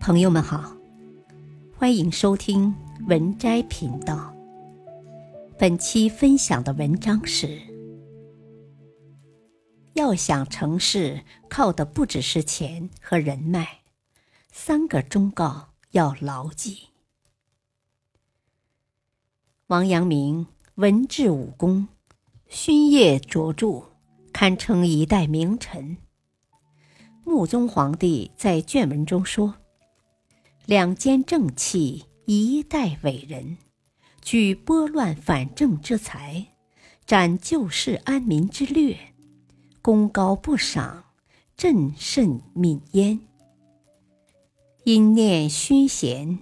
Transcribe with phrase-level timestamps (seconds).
[0.00, 0.74] 朋友们好，
[1.76, 2.74] 欢迎收听
[3.06, 4.34] 文摘频道。
[5.58, 7.60] 本期分享的文章是：
[9.92, 13.80] 要想成事，靠的不只是钱和人脉，
[14.50, 16.88] 三个忠告要牢记。
[19.66, 20.46] 王阳明
[20.76, 21.86] 文治武功，
[22.48, 23.90] 勋业卓著，
[24.32, 25.98] 堪称一代名臣。
[27.22, 29.56] 穆宗皇帝在卷文中说
[30.66, 33.58] ：“两肩正气，一代伟人，
[34.22, 36.46] 举拨乱反正之才，
[37.04, 38.96] 展救世安民之略，
[39.82, 41.06] 功高不赏，
[41.56, 43.18] 朕甚悯焉。
[44.84, 46.38] 因念勋贤，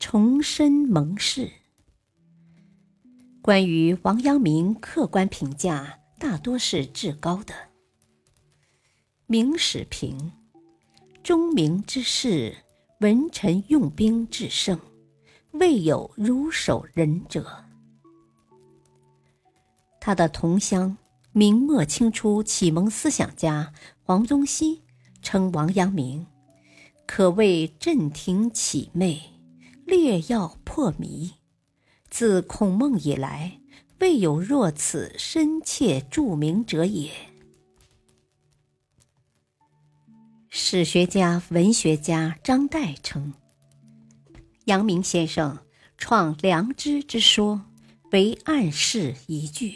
[0.00, 1.52] 重申盟誓。”
[3.40, 7.54] 关于王阳明，客观评价大多是至高的。
[9.26, 10.32] 《明史评》：
[11.22, 12.56] 中明之士，
[13.00, 14.76] 文臣用兵制胜，
[15.52, 17.64] 未有如守仁者。
[20.00, 20.96] 他的同乡、
[21.30, 24.82] 明末清初启蒙思想家黄宗羲
[25.22, 26.26] 称王阳明，
[27.06, 29.22] 可谓镇庭启媚，
[29.86, 31.34] 列要破迷。
[32.10, 33.60] 自孔孟以来，
[34.00, 37.12] 未有若此深切著名者也。
[40.50, 43.34] 史学家、文学家张岱称，
[44.64, 45.58] 阳明先生
[45.98, 47.60] 创良知之说，
[48.12, 49.74] 为暗示一句。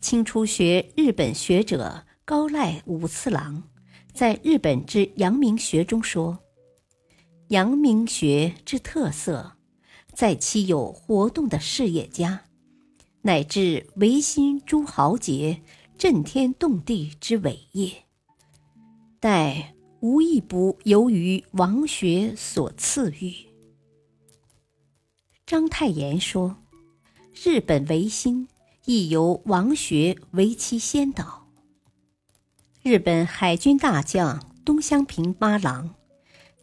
[0.00, 3.62] 清初学日本学者高濑武次郎
[4.12, 6.38] 在日本之阳明学中说，
[7.48, 9.54] 阳明学之特色。
[10.12, 12.44] 在其有活动的事业家，
[13.20, 15.62] 乃至维新诸豪杰
[15.98, 18.05] 震天动地之伟业，
[19.28, 23.34] 但无一不由于王学所赐予。
[25.44, 26.58] 章太炎说
[27.34, 28.46] ：“日本维新
[28.84, 31.48] 亦由王学为其先导。”
[32.84, 35.96] 日本海军大将东乡平八郎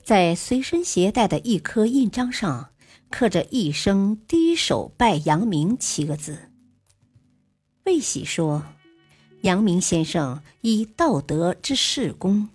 [0.02, 2.70] 在随身携带的一颗印章上。
[3.14, 6.50] 刻着一生低首拜阳明七个字。
[7.84, 8.64] 魏喜说
[9.42, 12.50] ：“阳明先生以道德之事功，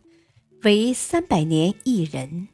[0.62, 2.48] 为三百年一人。”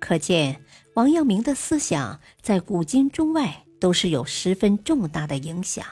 [0.00, 0.64] 可见
[0.94, 5.84] 王阳明的思想在古今中外都是有十分重大的影响。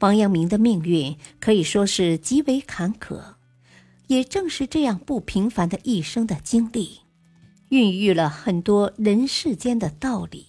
[0.00, 3.36] 王阳明的命运可以说是极为坎坷，
[4.06, 7.00] 也正是这样不平凡的一生的经历。
[7.70, 10.46] 孕育了很多人世间的道理。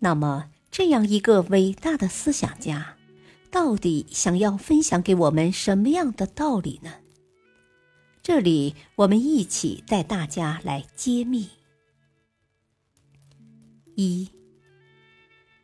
[0.00, 2.96] 那么，这样一个伟大的思想家，
[3.50, 6.94] 到底想要分享给我们什么样的道理呢？
[8.22, 11.48] 这里，我们一起带大家来揭秘。
[13.96, 14.30] 一，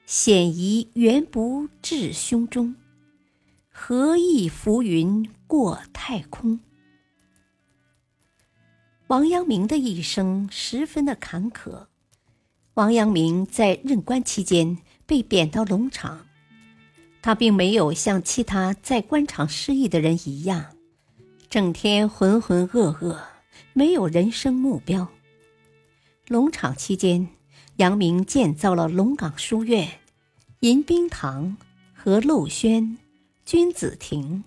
[0.05, 2.75] 险夷原不至胸中，
[3.71, 6.59] 何意浮云过太空？
[9.07, 11.87] 王阳明的一生十分的坎坷。
[12.75, 16.27] 王阳明在任官期间被贬到龙场，
[17.27, 20.77] 他并没有像其他在官场失意的人一样，
[21.51, 23.19] 整天浑浑噩噩，
[23.73, 25.09] 没有人生目标。
[26.29, 27.27] 龙场期间，
[27.79, 29.99] 阳明建造了龙岗书院、
[30.61, 31.57] 迎宾堂、
[31.93, 32.97] 和陋轩、
[33.45, 34.45] 君子亭、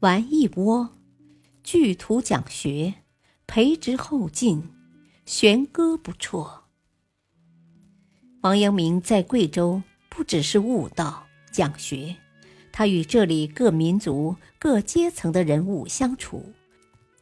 [0.00, 0.88] 玩艺窝、
[1.62, 2.94] 聚图讲学。
[3.46, 4.68] 培植后进，
[5.24, 6.64] 弦歌不辍。
[8.40, 11.25] 王阳明在贵州不只是悟道
[11.56, 12.16] 讲学，
[12.70, 16.52] 他与这里各民族、各阶层的人物相处，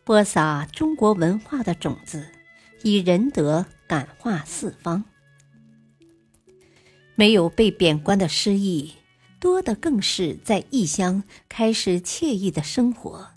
[0.03, 2.27] 播撒中国文化的种子，
[2.83, 5.05] 以仁德感化四方。
[7.15, 8.94] 没有被贬官的失意，
[9.39, 13.28] 多的更是在异乡开始惬意的生活，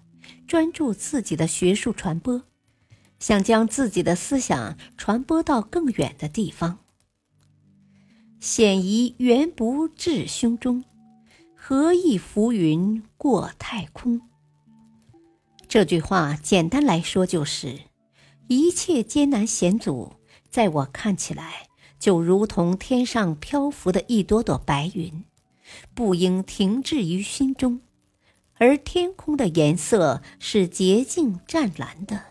[0.47, 2.41] 专注自己的学术传播。
[3.19, 6.79] 想将自己的思想传播到更远的地方。
[8.39, 10.83] 险夷原不至胸中，
[11.69, 14.21] 何以浮云过太空？
[15.67, 17.81] 这句话简单来说就是：
[18.47, 20.13] 一切艰难险阻，
[20.49, 21.67] 在我看起来
[21.99, 25.25] 就如同天上漂浮的一朵朵白云，
[25.93, 27.81] 不应停滞于心中，
[28.59, 32.27] 而天空的颜色是洁净湛蓝的。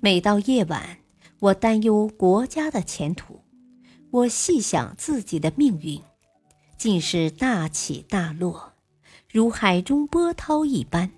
[0.00, 0.98] 每到夜晚，
[1.40, 3.40] 我担忧国家的前途，
[4.10, 6.02] 我细想自己的命运，
[6.76, 8.72] 尽是大起大落，
[9.30, 11.10] 如海中波涛一般。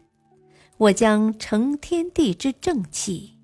[0.77, 3.35] 我将承天地之正气，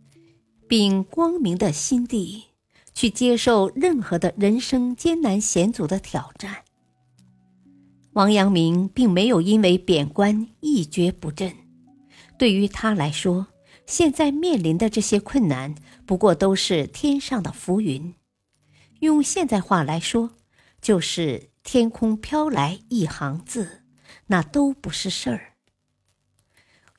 [0.69, 2.45] 并光明的心地，
[2.95, 6.63] 去接受任何的人生艰难险阻的挑战。
[8.13, 11.53] 王阳明并没有因为贬官一蹶不振，
[12.39, 13.49] 对于他来说，
[13.87, 15.75] 现在面临的这些困难，
[16.07, 18.15] 不过都是天上的浮云。
[19.01, 20.31] 用现在话来说，
[20.81, 23.83] 就是天空飘来一行字，
[24.27, 25.55] 那都不是事儿。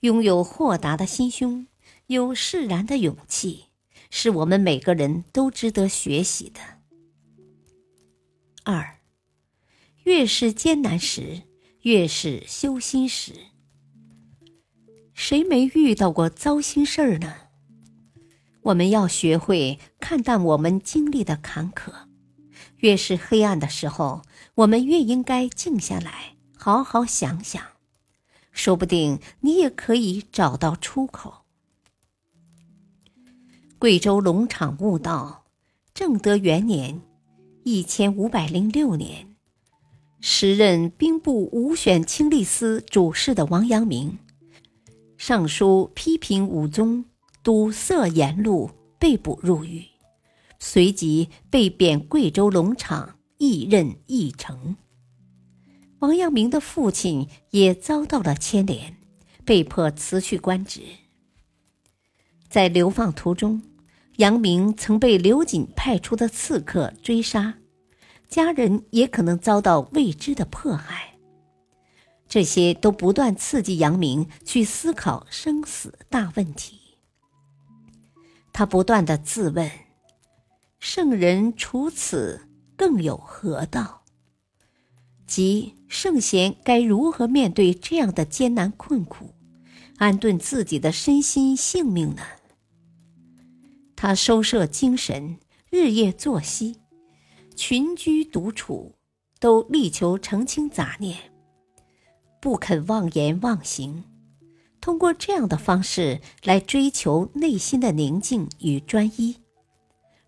[0.01, 1.67] 拥有豁达的心胸，
[2.07, 3.65] 有释然的勇气，
[4.09, 6.59] 是我们每个人都值得学习的。
[8.63, 8.99] 二，
[10.03, 11.43] 越是艰难时，
[11.83, 13.33] 越是修心时。
[15.13, 17.35] 谁没遇到过糟心事儿呢？
[18.63, 22.07] 我们要学会看淡我们经历的坎坷，
[22.77, 24.21] 越是黑暗的时候，
[24.55, 27.61] 我们越应该静下来，好好想想，
[28.51, 31.45] 说不定你也可以找到出口。
[33.77, 35.45] 贵州龙场悟道，
[35.93, 37.01] 正德元年
[37.63, 39.35] （一千五百零六年），
[40.21, 44.17] 时任兵部武选清吏司主事的王阳明，
[45.17, 47.05] 上书批评武宗。
[47.43, 49.85] 堵塞言路，被捕入狱，
[50.59, 54.75] 随即被贬贵州龙场，一任驿丞。
[55.99, 58.97] 王阳明的父亲也遭到了牵连，
[59.43, 60.81] 被迫辞去官职。
[62.49, 63.61] 在流放途中，
[64.17, 67.55] 阳明曾被刘瑾派出的刺客追杀，
[68.29, 71.15] 家人也可能遭到未知的迫害。
[72.27, 76.79] 这些都不断刺激阳明去思考生死大问题。
[78.51, 79.69] 他不断的自问
[80.97, 82.47] ：“圣人除此，
[82.77, 84.05] 更有何道？
[85.27, 89.31] 即圣贤该如何面对这样的艰难困苦，
[89.97, 92.21] 安顿自己的身心性命呢？”
[93.97, 95.37] 他收摄精神，
[95.69, 96.79] 日夜作息，
[97.57, 98.95] 群居独处，
[99.41, 101.17] 都力求澄清杂念，
[102.39, 104.05] 不肯妄言妄行。
[104.79, 109.35] 通过这样的方式来追求内心的宁静与专一，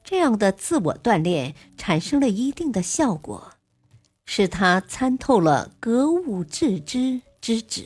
[0.10, 3.52] 这样的自我锻炼产生了一定的效果，
[4.24, 7.84] 使他参透了格物致知之旨。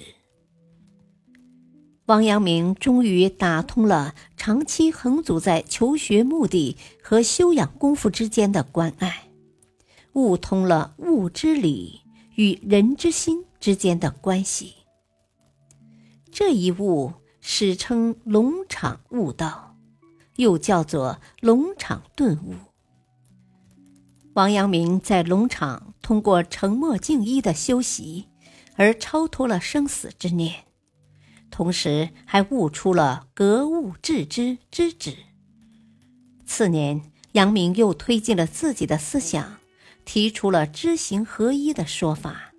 [2.05, 9.29] 王阳明终于打通了长期横阻在求学目的和修养功夫之间的关爱，
[10.13, 12.01] 悟通了物之理
[12.35, 14.75] 与人之心之间的关系。
[16.31, 19.70] 这一悟史称龙场悟道，
[20.41, 22.55] 又叫做龙场顿悟。
[24.33, 28.27] 王阳明在龙场通过沉默静一的修习，
[28.75, 30.63] 而超脱了生死之念，
[31.51, 35.15] 同时还悟出了格物致知之旨。
[36.45, 37.01] 次年，
[37.33, 39.57] 阳明又推进了自己的思想，
[40.05, 42.51] 提出了知行合一的说法。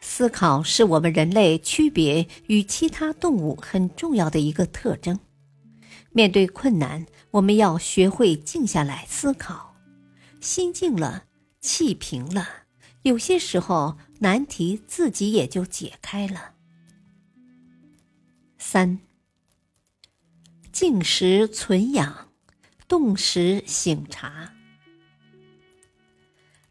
[0.00, 5.20] 思考是我们人类区别与其他动物很重要的一个特征。
[6.12, 9.76] 面对困难，我们要学会静下来思考，
[10.40, 11.24] 心静了，
[11.60, 12.46] 气平了，
[13.02, 16.54] 有些时候难题自己也就解开了。
[18.58, 18.98] 三，
[20.72, 22.28] 静时存养，
[22.88, 24.52] 动时醒察。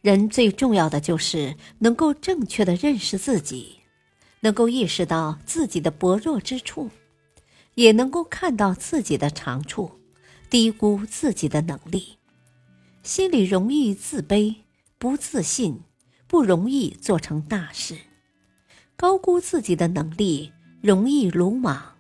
[0.02, 3.80] 人最重要的就是能够正确的认识自己，
[4.42, 6.90] 能够意识到自己的薄弱之处，
[7.80, 9.92] 也能够看到自己的长处，
[10.50, 12.18] 低估自己的能力，
[13.04, 14.54] 心里容易自卑、
[14.98, 15.80] 不自信，
[16.28, 17.96] 不容易做成大事；
[18.98, 21.96] 高估自己的能力，容易鲁莽、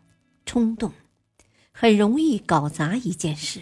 [0.46, 0.92] 冲动，
[1.72, 3.62] 很容易搞砸一件事。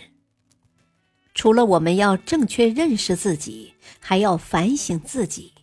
[1.35, 5.53] 除了我们要正确认识自己，还要反省自己。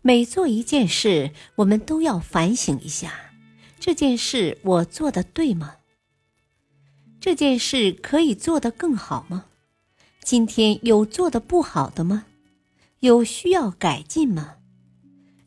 [0.00, 3.12] 每做一件事，我们都要反省一下：
[3.78, 5.74] 这件事我做的对吗？
[7.22, 9.46] 这件事可以做得更好吗？
[10.24, 12.26] 今天有做的不好的吗？
[12.98, 14.56] 有需要改进吗？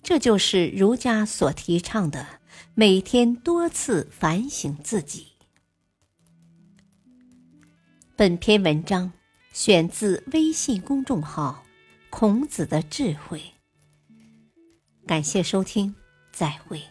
[0.02, 2.40] 这就是儒家所提倡的
[2.76, 5.28] 每天多次反省自己。
[8.16, 9.12] 本篇文章。
[9.52, 11.64] 选自微信公众号
[12.12, 13.42] “孔子的智慧”。
[15.08, 15.96] 感谢收听，
[16.34, 16.82] 再会。